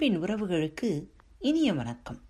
அன்பின் 0.00 0.22
உறவுகளுக்கு 0.22 1.06
இனிய 1.38 1.72
வணக்கம். 1.72 2.20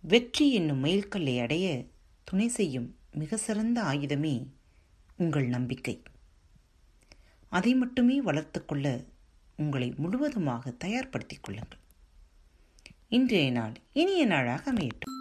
வெற்றி 0.00 0.52
என்னும் 0.52 0.84
மைல்கல்லை 0.84 1.40
அடைய 1.40 1.84
துணை 2.24 2.48
செய்யும் 2.48 2.96
மிக 3.12 3.36
சிறந்த 3.36 3.82
ஆயுதமே 3.82 4.46
உங்கள் 5.16 5.46
நம்பிக்கை. 5.46 6.02
அதை 7.48 7.74
மட்டுமே 7.74 8.22
வளர்த்துக்கொள்ள 8.22 9.04
உங்களை 9.56 9.94
முழுவதுமாக 9.96 10.70
தயார்படுத்திக் 10.70 11.42
கொள்ளுங்கள். 11.42 11.78
இன்றைய 13.08 13.50
நாள் 13.50 13.72
இனிய 13.92 14.26
நாளாக 14.26 14.72
அமையட்டும். 14.72 15.16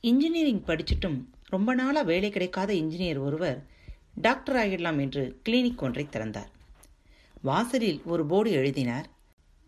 இன்ஜினியரிங் 0.00 0.64
படிச்சிட்டும் 0.64 1.24
ரொம்ப 1.44 1.74
நாளாக 1.74 2.06
வேலை 2.06 2.30
கிடைக்காத 2.30 2.72
இன்ஜினியர் 2.72 3.18
ஒருவர் 3.18 3.66
டாக்டர் 4.14 4.66
ஆகிடலாம் 4.66 5.00
என்று 5.00 5.40
கிளினிக் 5.48 5.76
ஒன்றை 5.76 6.08
திறந்தார். 6.08 6.60
வாசலில் 7.42 8.02
ஒரு 8.04 8.26
போர்டு 8.26 8.50
எழுதினார். 8.50 9.10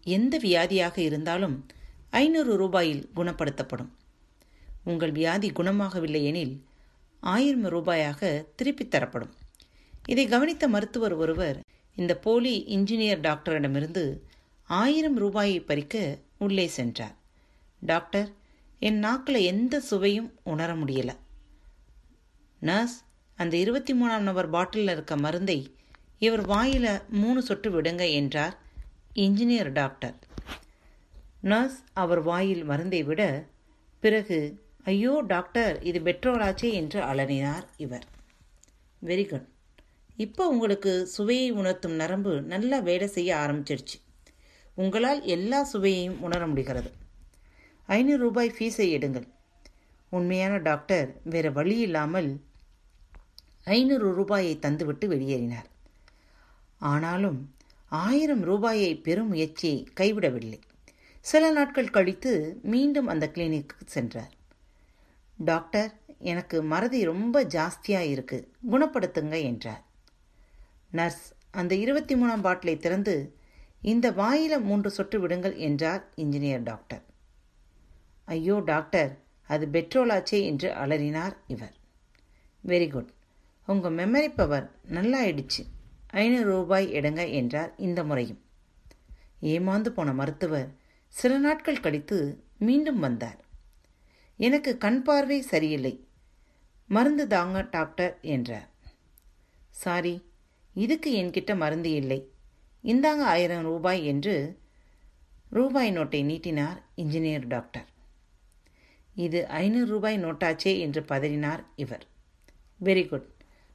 எந்த 0.02 0.38
வியாதியாக 0.38 0.98
இருந்தாலும் 0.98 1.66
ஐநூறு 2.10 2.64
ரூபாயில் 2.64 3.08
குணப்படுத்தப்படும். 3.16 3.88
உங்கள் 4.84 5.12
வியாதி 5.12 5.50
குணமாகவில்லை 5.50 6.24
எனில் 6.24 6.64
ஆயிரம் 7.20 7.64
ரூபாயாக 7.64 8.44
திருப்பித் 8.56 8.90
தரப்படும். 8.90 9.34
இதை 10.08 10.26
கவனித்த 10.26 10.68
மருத்துவர் 10.68 11.12
ஒருவர் 11.12 11.60
இந்த 11.96 12.16
போலி 12.16 12.64
இன்ஜினியர் 12.68 13.20
டாக்டரிடமிருந்து 13.20 14.18
ஆயிரம் 14.64 15.16
ரூபாயை 15.16 15.60
பறிக்க 15.60 16.18
உள்ளே 16.38 16.66
சென்றார். 16.66 17.14
டாக்டர் 17.80 18.32
என் 18.78 18.98
நாக்கில் 18.98 19.34
எந்த 19.34 19.80
சுவையும் 19.80 20.32
உணர 20.44 20.74
முடியல. 20.74 21.16
நர்ஸ் 22.58 23.04
அந்த 23.36 23.56
இருபத்தி 23.56 23.92
மூணாம் 23.92 24.18
நபர் 24.18 24.50
பாட்டிலில் 24.50 24.92
இருக்க 24.92 25.16
மருந்தை 25.16 25.74
இவர் 26.18 26.44
வாயில 26.46 26.86
மூணு 27.08 27.42
சொட்டு 27.42 27.70
விடுங்க 27.74 28.12
என்றார் 28.12 28.54
இன்ஜினியர் 29.14 29.72
டாக்டர். 29.72 30.14
நர்ஸ் 31.42 31.78
அவர் 31.92 32.22
வாயில் 32.22 32.64
மருந்தை 32.64 33.02
விட 33.02 33.22
பிறகு 34.00 34.38
ஐயோ 34.84 35.20
டாக்டர் 35.26 35.82
இது 35.82 36.00
பெட்ரோலாச்சே 36.00 36.70
என்று 36.72 37.00
அலறினார் 37.00 37.66
இவர். 37.76 38.06
Very 39.02 39.28
good. 39.28 39.48
இப்போ 40.16 40.48
உங்களுக்கு 40.48 41.06
சுவையை 41.06 41.50
உணர்த்தும் 41.50 41.94
நரம்பு 41.94 42.40
நல்லா 42.52 42.78
வேலை 42.78 43.08
செய்ய 43.08 43.36
ஆரம்பிச்சிடுச்சு 43.36 43.98
உங்களால் 44.74 45.22
எல்லா 45.22 45.60
சுவையையும் 45.72 46.20
உணர 46.20 46.46
முடிகிறது. 46.46 46.90
ஐநூறு 47.86 48.18
ரூபாய் 48.18 48.54
ஃபீஸை 48.58 48.88
எடுங்கள். 48.96 49.28
உண்மையான 50.10 50.56
டாக்டர் 50.58 51.20
வேறு 51.24 51.52
வழி 51.52 51.78
இல்லாமல் 51.78 52.40
ஐநூறு 53.64 54.14
ரூபாயை 54.14 54.58
தந்துவிட்டு 54.62 55.06
வெளியேறினார். 55.14 55.68
ஆனாலும் 56.92 57.38
ஆயிரம் 57.88 58.40
ரூபாயை 58.40 58.96
பெரும் 58.96 59.28
முயற்சியை 59.28 59.78
கைவிடவில்லை. 60.00 60.60
சில 61.20 61.50
நாட்கள் 61.50 61.94
கழித்து 61.96 62.32
மீண்டும் 62.62 63.06
அந்த 63.06 63.30
கிளினிக்கு 63.34 63.76
சென்றார். 63.86 64.32
டாக்டர் 65.38 65.90
எனக்கு 66.18 66.62
மறதி 66.62 67.04
ரொம்ப 67.04 67.44
ஜாஸ்தியாக 67.44 68.10
இருக்கு 68.14 68.38
குணப்படுத்துங்க 68.70 69.42
என்றார். 69.42 69.82
நர்ஸ் 70.90 71.24
அந்த 71.50 71.74
இருபத்தி 71.74 72.14
மூணாம் 72.14 72.40
பாட்டிலை 72.40 72.76
திறந்து 72.78 73.14
இந்த 73.82 74.10
வாயில 74.10 74.60
மூன்று 74.60 74.90
சொட்டு 74.90 75.20
விடுங்கள் 75.20 75.56
என்றார் 75.56 76.02
இன்ஜினியர் 76.16 76.62
டாக்டர். 76.62 77.02
ஐயோ 78.24 78.56
டாக்டர் 78.64 79.10
அது 79.46 79.64
பெட்ரோலாச்சே 79.72 80.38
என்று 80.42 80.68
அலறினார் 80.72 81.36
இவர். 81.46 81.74
Very 82.66 82.90
good. 82.90 83.10
உங்கள் 83.66 83.94
மெமரி 83.94 84.30
பவர் 84.34 84.66
நல்லாயிடுச்சு. 84.90 85.62
ஐநூறு 86.14 86.44
ரூபாய் 86.44 86.92
எடுங்க 86.92 87.30
என்றார் 87.30 87.74
இந்த 87.76 88.04
முறையும். 88.04 88.40
ஏமாந்து 89.42 89.88
போன 89.88 90.12
மருத்துவர் 90.12 90.68
சில 91.08 91.38
நாட்கள் 91.38 91.80
கழித்து 91.80 92.44
மீண்டும் 92.58 92.98
வந்தார். 92.98 93.40
எனக்கு 94.36 94.78
கண் 94.78 95.02
பார்வை 95.02 95.40
சரியில்லை. 95.40 96.08
மருந்து 96.86 97.26
தாங்க 97.26 97.60
டாக்டர் 97.70 98.18
என்றார். 98.20 98.68
சாரி 99.70 100.14
இதுக்கு 100.74 101.10
என்கிட்ட 101.14 101.56
மருந்து 101.56 101.90
இல்லை. 101.90 102.32
இந்தாங்க 102.84 103.24
ஆயிரம் 103.24 103.62
ரூபாய் 103.62 104.06
என்று 104.06 104.58
ரூபாய் 105.50 105.90
நோட்டை 105.98 106.24
நீட்டினார் 106.24 106.82
இன்ஜினியர் 106.96 107.46
டாக்டர். 107.46 107.86
இது 109.14 109.46
ஐநூறு 109.46 109.86
ரூபாய் 109.86 110.18
நோட்டாச்சே 110.18 110.78
என்று 110.78 111.00
பதறினார் 111.08 111.64
இவர். 111.76 112.06
Very 112.84 113.08
good. 113.08 113.28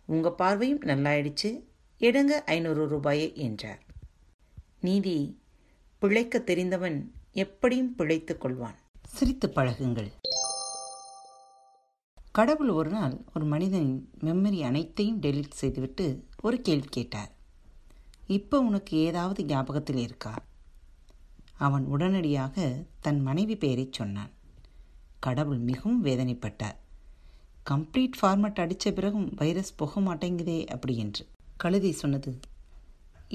உங்கள் 0.06 0.32
பார்வையும் 0.32 0.82
நல்லாயிடுச்சு. 0.82 1.52
எடுங்க 2.00 2.44
ஐநூறு 2.46 2.88
ரூபாயை 2.88 3.36
என்றார். 3.36 3.80
நீதி 4.82 5.40
பிழைக்க 6.00 6.40
தெரிந்தவன் 6.40 7.12
எப்படியும் 7.32 7.96
பிழைத்துக் 7.96 8.46
கொள்வான். 8.46 8.76
சிரித்து 9.08 9.52
பழகுங்கள். 9.56 10.12
கடவுள் 12.32 12.70
ஒரு 12.70 12.90
நாள் 12.90 13.24
ஒரு 13.36 13.46
மனிதனின் 13.46 14.10
மெமரி 14.20 14.60
அனைத்தையும் 14.60 15.20
டெலீட் 15.20 15.50
செய்துவிட்டு 15.50 16.28
ஒரு 16.42 16.62
கேள்வி 16.62 16.88
கேட்டார். 16.90 17.32
இப்போ 18.28 18.60
உனக்கு 18.60 18.98
ஏதாவது 18.98 19.46
ஞாபகத்தில் 19.46 19.98
இருக்கா? 19.98 20.36
அவன் 21.58 21.86
உடனடியாக 21.86 22.84
தன் 23.00 23.22
மனைவி 23.22 23.56
பெயரை 23.56 23.90
சொன்னான். 23.92 24.30
கடவுள் 25.20 25.58
மிகவும் 25.58 26.06
வேதனைப்பட்டார். 26.06 26.76
கம்ப்ளீட் 27.70 28.18
ஃபார்மட் 28.22 28.60
அடித்த 28.60 28.92
பிறகும் 28.92 29.34
வைரஸ் 29.36 29.76
போக 29.76 30.02
மாட்டேங்குதே 30.02 30.66
அப்படி 30.66 30.98
என்று 30.98 31.26
கழுதை 31.62 31.92
சொன்னது 31.92 32.32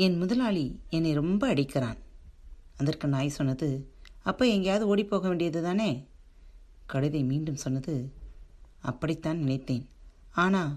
என் 0.05 0.17
முதலாளி 0.19 0.65
என்னை 0.91 1.11
ரொம்ப 1.13 1.43
அடிக்கிறான். 1.55 1.99
அதற்கு 2.77 3.07
நாய் 3.09 3.37
சொன்னது 3.39 3.69
அப்போ 4.23 4.45
எங்கேயாவது 4.47 4.87
ஓடி 4.87 5.05
போக 5.05 5.25
வேண்டியது 5.29 5.63
தானே? 5.63 5.91
கழுதை 6.87 7.21
மீண்டும் 7.25 7.63
சொன்னது 7.65 7.95
அப்படித்தான் 8.81 9.39
நினைத்தேன். 9.39 9.85
ஆனால் 10.35 10.73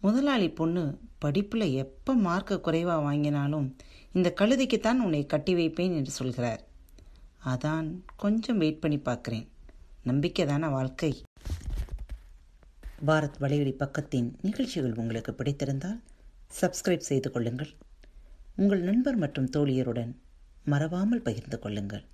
முதலாளி 0.00 0.48
பொண்ணு 0.50 0.84
படிப்பில் 1.18 1.66
எப்போ 1.84 2.14
மார்க்க 2.26 2.60
குறைவாக 2.60 3.06
வாங்கினாலும் 3.06 3.66
இந்த 4.12 4.28
கழுதைக்குத்தான் 4.40 5.02
உன்னை 5.06 5.26
கட்டி 5.26 5.54
வைப்பேன் 5.54 5.96
என்று 5.96 6.10
சொல்கிறார். 6.10 6.62
அதான் 7.44 7.88
கொஞ்சம் 8.16 8.58
வெயிட் 8.58 8.80
பண்ணி 8.80 8.98
பார்க்குறேன். 8.98 9.48
நம்பிக்கைதான 10.04 10.70
வாழ்க்கை? 10.70 11.12
பாரத் 13.06 13.40
வலையொலி 13.40 13.74
பக்கத்தின் 13.82 14.30
நிகழ்ச்சிகள் 14.42 14.94
உங்களுக்கு 14.94 15.32
பிடித்திருந்தால் 15.32 16.00
சப்ஸ்கிரைப் 16.60 17.08
செய்து 17.10 17.30
கொள்ளுங்கள். 17.30 17.72
உங்கள் 18.56 18.80
நண்பர் 18.80 19.16
மற்றும் 19.16 19.50
தோழியருடன் 19.50 20.14
மறவாமல் 20.64 21.22
பகிர்ந்து 21.22 21.58
கொள்ளுங்கள். 21.58 22.04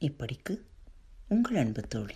இப்படிக்கு 0.00 0.60
உங்கள் 1.28 1.56
அன்பு 1.56 1.82
தோழி. 1.82 2.14